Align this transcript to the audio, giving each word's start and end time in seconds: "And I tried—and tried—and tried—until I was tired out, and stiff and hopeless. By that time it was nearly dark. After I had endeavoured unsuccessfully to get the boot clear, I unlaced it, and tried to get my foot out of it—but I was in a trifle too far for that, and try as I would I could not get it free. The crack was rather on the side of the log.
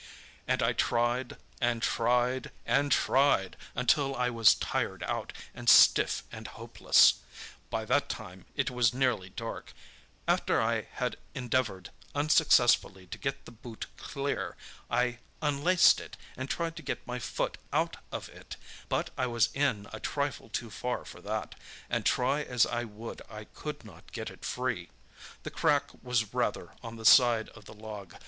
"And 0.47 0.63
I 0.63 0.73
tried—and 0.73 1.83
tried—and 1.83 2.91
tried—until 2.91 4.15
I 4.15 4.31
was 4.31 4.55
tired 4.55 5.03
out, 5.03 5.31
and 5.53 5.69
stiff 5.69 6.23
and 6.31 6.47
hopeless. 6.47 7.19
By 7.69 7.85
that 7.85 8.09
time 8.09 8.47
it 8.55 8.71
was 8.71 8.95
nearly 8.95 9.29
dark. 9.29 9.73
After 10.27 10.59
I 10.59 10.87
had 10.93 11.17
endeavoured 11.35 11.91
unsuccessfully 12.15 13.05
to 13.05 13.19
get 13.19 13.45
the 13.45 13.51
boot 13.51 13.85
clear, 13.97 14.57
I 14.89 15.19
unlaced 15.39 15.99
it, 15.99 16.17
and 16.35 16.49
tried 16.49 16.75
to 16.77 16.81
get 16.81 17.05
my 17.05 17.19
foot 17.19 17.59
out 17.71 17.97
of 18.11 18.27
it—but 18.27 19.11
I 19.19 19.27
was 19.27 19.49
in 19.53 19.87
a 19.93 19.99
trifle 19.99 20.49
too 20.49 20.71
far 20.71 21.05
for 21.05 21.21
that, 21.21 21.53
and 21.91 22.03
try 22.07 22.41
as 22.41 22.65
I 22.65 22.85
would 22.85 23.21
I 23.29 23.43
could 23.43 23.85
not 23.85 24.11
get 24.11 24.31
it 24.31 24.45
free. 24.45 24.89
The 25.43 25.51
crack 25.51 25.91
was 26.01 26.33
rather 26.33 26.73
on 26.81 26.95
the 26.95 27.05
side 27.05 27.49
of 27.49 27.65
the 27.65 27.75
log. 27.75 28.15